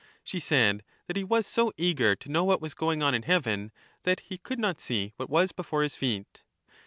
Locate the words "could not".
4.39-4.81